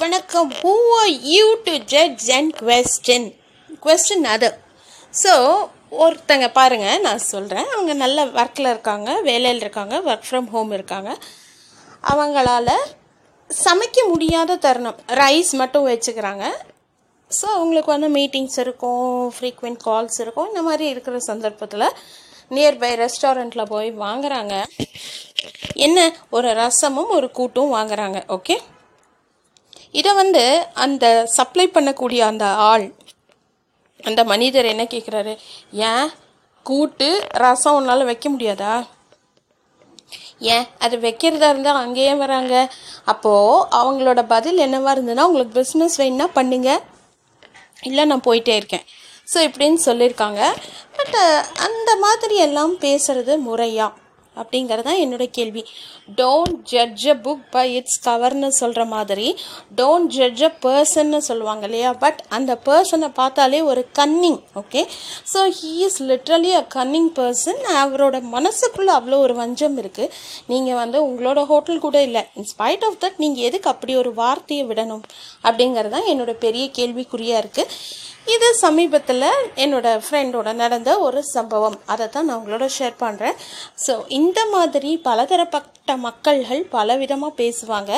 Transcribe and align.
வணக்கம். 0.00 0.50
Who 0.64 0.72
are 0.98 1.10
you 1.30 1.46
to 1.66 1.72
judge 1.92 2.26
and 2.36 2.52
question 2.68 3.26
question 3.84 4.26
other 4.34 4.56
so 5.22 5.32
ஒருத்தங்க 6.02 6.46
பாருங்கள் 6.58 7.02
நான் 7.06 7.22
சொல்கிறேன் 7.32 7.68
அவங்க 7.74 7.94
நல்ல 8.02 8.24
ஒர்க்கில் 8.40 8.70
இருக்காங்க 8.72 9.08
வேலையில் 9.28 9.62
இருக்காங்க 9.64 9.96
ஒர்க் 10.08 10.26
ஃப்ரம் 10.28 10.48
ஹோம் 10.54 10.72
இருக்காங்க. 10.78 11.10
அவங்களால 12.12 12.76
சமைக்க 13.50 14.06
முடியாத 14.12 14.56
தருணம். 14.66 14.98
ரைஸ் 15.22 15.52
மட்டும் 15.62 15.88
வச்சுக்கிறாங்க. 15.90 16.44
ஸோ 17.30 17.46
அவங்களுக்கு 17.58 17.94
வந்து 17.96 18.10
மீட்டிங்ஸ் 18.18 18.58
இருக்கும் 18.64 19.06
ஃப்ரீக்வெண்ட் 19.36 19.80
கால்ஸ் 19.88 20.20
இருக்கும். 20.24 20.50
இந்த 20.52 20.64
மாதிரி 20.68 20.86
இருக்கிற 20.94 21.18
சந்தர்ப்பத்தில் 21.30 21.88
நியர்பை 22.56 22.92
ரெஸ்டாரண்ட்டில் 23.04 23.70
போய் 23.74 23.90
வாங்குறாங்க. 24.06 24.54
என்ன? 25.86 25.98
ஒரு 26.36 26.48
ரசமும் 26.64 27.16
ஒரு 27.18 27.30
கூட்டும் 27.40 27.74
வாங்குறாங்க. 27.78 28.20
ஓகே 28.38 28.56
இதை 29.92 30.12
வந்து 30.14 30.42
அந்த 30.84 31.06
சப்ளை 31.36 31.66
பண்ணக்கூடிய 31.68 32.20
அந்த 32.30 32.46
ஆள் 32.70 32.86
அந்த 34.08 34.24
மனிதர் 34.24 34.70
என்ன 34.72 34.84
கேட்குறாரு 34.84 35.32
ஏன் 35.90 36.08
கூட்டு 36.66 37.08
ரசம் 37.42 37.76
உன்னால் 37.78 38.08
வைக்க 38.08 38.26
முடியாதா? 38.30 38.74
ஏன் 40.54 40.66
அது 40.78 40.96
வைக்கிறதா 40.96 41.48
இருந்தால் 41.52 41.82
அங்கேயே 41.84 42.14
வராங்க. 42.14 42.54
அப்போது 43.04 43.66
அவங்களோட 43.80 44.20
பதில் 44.34 44.58
என்னவாக 44.58 44.94
இருந்ததுன்னா 44.96 45.26
உங்களுக்கு 45.30 45.56
பிஸ்னஸ் 45.60 45.98
வேணுன்னா 46.02 46.26
பண்ணுங்க. 46.38 46.70
இல்லை 47.88 48.04
நான் 48.04 48.26
போயிட்டே 48.26 48.54
இருக்கேன். 48.60 48.86
ஸோ 49.32 49.38
இப்படின்னு 49.48 49.78
சொல்லியிருக்காங்க. 49.88 50.40
பட் 50.96 51.18
அந்த 51.66 51.90
மாதிரி 51.96 52.36
எல்லாம் 52.46 52.74
பேசுகிறது 52.86 53.34
முறையாக 53.48 53.98
அப்படிங்கிறது 54.40 54.86
தான் 54.88 55.00
என்னோட 55.04 55.24
கேள்வி. 55.38 55.62
Don't 56.20 56.56
judge 56.72 57.06
a 57.12 57.16
book 57.26 57.44
by 57.56 57.64
its 57.78 57.98
கவர்னு 58.06 58.50
சொல்கிற 58.60 58.82
மாதிரி 58.94 59.26
டோன்ட் 59.80 60.10
ஜட்ஜ் 60.18 60.42
அ 60.48 60.50
பர்சன்னு 60.66 61.20
சொல்லுவாங்க 61.28 61.64
இல்லையா? 61.68 61.90
பட் 62.04 62.20
அந்த 62.36 62.52
பர்சனை 62.68 63.10
பார்த்தாலே 63.20 63.60
ஒரு 63.70 63.84
cunning 64.00 64.40
okay 64.62 64.82
so 65.32 65.42
he 65.58 65.72
is 65.88 66.00
literally 66.10 66.52
a 66.60 66.64
cunning 66.76 67.10
person 67.20 67.60
அவரோட 67.82 68.16
மனசுக்குள்ளே 68.36 68.92
அவ்வளோ 68.98 69.18
ஒரு 69.26 69.36
வஞ்சம் 69.42 69.76
இருக்குது 69.82 70.12
நீங்கள் 70.52 70.80
வந்து 70.82 70.98
உங்களோட 71.08 71.40
ஹோட்டல் 71.52 71.84
கூட 71.86 71.98
இல்லை. 72.08 72.24
இன்ஸ்பைட் 72.40 72.86
ஆஃப் 72.88 73.00
தட் 73.04 73.20
நீங்கள் 73.24 73.46
எதுக்கு 73.48 73.70
அப்படி 73.74 73.92
ஒரு 74.02 74.12
வார்த்தையை 74.22 74.64
விடணும்? 74.70 75.04
அப்படிங்கிறது 75.48 75.94
தான் 75.96 76.10
என்னோட 76.12 76.34
பெரிய 76.46 76.64
கேள்விக்குறியாக 76.78 77.42
இருக்குது 77.44 78.00
இது 78.34 78.48
சமீபத்தில் 78.64 79.24
என்னோட 79.62 79.86
ஃப்ரெண்டோட 80.04 80.48
நடந்த 80.60 80.90
ஒரு 81.06 81.20
சம்பவம். 81.32 81.76
அதை 81.92 82.06
தான் 82.14 82.26
நான் 82.28 82.38
உங்களோட 82.40 82.66
ஷேர் 82.76 82.94
பண்ணுறேன் 83.00 83.36
ஸோ 83.84 83.94
இந்த 84.22 84.40
மாதிரி 84.54 84.90
பலதரப்பட்ட 85.06 85.96
மக்கள்கள் 86.06 86.62
பலவிதமாக 86.74 87.38
பேசுவாங்க. 87.42 87.92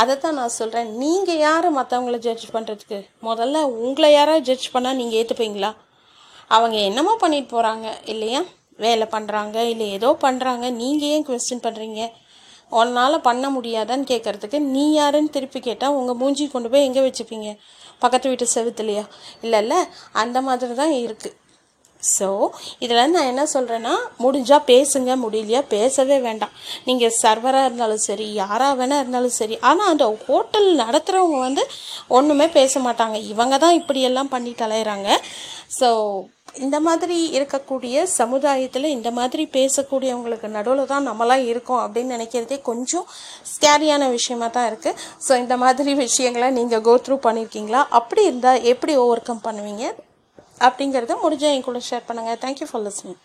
அதை 0.00 0.14
தான் 0.24 0.38
நான் 0.40 0.56
சொல்கிறேன் 0.60 0.90
நீங்கள் 1.02 1.42
யார் 1.46 1.68
மற்றவங்கள 1.78 2.18
ஜட்ஜ் 2.26 2.46
பண்ணுறதுக்கு 2.54 2.98
முதல்ல 3.28 3.62
உங்களை 3.86 4.10
யாராவது 4.18 4.46
ஜட்ஜ் 4.50 4.68
பண்ணால் 4.74 4.98
நீங்கள் 5.00 5.18
ஏற்றுப்பீங்களா 5.20 5.70
அவங்க 6.56 6.76
என்னமோ 6.90 7.12
பண்ணிட்டு 7.22 7.50
போகிறாங்க 7.54 7.86
இல்லையா? 8.12 8.40
வேலை 8.84 9.06
பண்ணுறாங்க 9.14 9.56
இல்லை 9.72 9.86
ஏதோ 9.98 10.10
பண்ணுறாங்க 10.24 10.66
நீங்கள் 10.80 11.10
ஏன் 11.14 11.26
கொஸ்டின் 11.28 11.64
பண்ணுறீங்க 11.64 12.02
உன்னால் 12.80 13.24
பண்ண 13.26 13.46
முடியாதான்னு 13.54 14.06
கேட்குறதுக்கு 14.12 14.58
நீ 14.74 14.84
யாருன்னு 14.98 15.34
திருப்பி 15.36 15.60
கேட்டால் 15.66 15.96
உங்கள் 15.98 16.18
மூஞ்சி 16.20 16.44
கொண்டு 16.54 16.70
போய் 16.72 16.86
எங்கே 16.88 17.04
வச்சுப்பீங்க? 17.06 17.50
பக்கத்து 18.02 18.30
வீட்டு 18.30 18.46
செவுத்துலையா? 18.54 19.04
இல்லைல்ல 19.44 19.76
அந்த 20.22 20.38
மாதிரி 20.48 20.74
தான் 20.82 20.94
இருக்குது 21.04 21.36
ஸோ 22.02 22.28
இதில் 22.84 23.12
நான் 23.14 23.30
என்ன 23.32 23.44
சொல்கிறேன்னா 23.54 23.94
முடிஞ்சால் 24.24 24.66
பேசுங்க 24.70 25.10
முடியலையா 25.24 25.62
பேசவே 25.74 26.18
வேண்டாம். 26.26 26.54
நீங்கள் 26.88 27.16
சர்வராக 27.22 27.68
இருந்தாலும் 27.68 28.04
சரி 28.08 28.26
யாராக 28.42 28.78
வேணால் 28.80 29.02
இருந்தாலும் 29.02 29.36
சரி 29.40 29.58
ஆனால் 29.70 29.90
அந்த 29.92 30.06
ஹோட்டல் 30.26 30.68
நடத்துகிறவங்க 30.82 31.40
வந்து 31.48 31.64
ஒன்றுமே 32.18 32.48
பேச 32.58 32.80
மாட்டாங்க. 32.86 33.18
இவங்க 33.34 33.58
தான் 33.64 33.78
இப்படியெல்லாம் 33.80 34.32
பண்ணி 34.34 34.54
தலையிறாங்க 34.64 35.08
ஸோ 35.78 35.88
இந்த 36.64 36.76
மாதிரி 36.86 37.16
இருக்கக்கூடிய 37.38 37.96
சமுதாயத்தில் 38.18 38.94
இந்த 38.94 39.10
மாதிரி 39.18 39.42
பேசக்கூடியவங்களுக்கு 39.56 40.48
நடுவில் 40.54 40.90
தான் 40.92 41.06
நம்மளாம் 41.08 41.44
இருக்கோம் 41.50 41.82
அப்படின்னு 41.84 42.14
நினைக்கிறதே 42.16 42.56
கொஞ்சம் 42.68 43.06
ஸ்கேரியான 43.52 44.08
விஷயமா 44.16 44.48
தான் 44.56 44.68
இருக்குது 44.70 44.98
ஸோ 45.26 45.32
இந்த 45.42 45.56
மாதிரி 45.64 45.92
விஷயங்களை 46.04 46.50
நீங்கள் 46.58 46.84
கோ 46.88 46.94
த்ரூ 47.06 47.18
பண்ணியிருக்கீங்களா 47.26 47.82
அப்படி 48.00 48.24
இருந்தால் 48.30 48.64
எப்படி 48.72 48.94
ஓவர் 49.04 49.26
கம் 49.28 49.46
பண்ணுவீங்க? 49.48 49.86
அப்படிங்கிறத 50.60 51.16
முடிஞ்சால் 51.22 51.54
என் 51.56 51.62
கூட 51.62 51.80
ஷேர் 51.88 52.08
பண்ணுங்கள் 52.08 52.40
தேங்க்யூ 52.42 52.68
ஃபார் 52.70 52.84
லிஸ்னிங் 52.84 53.18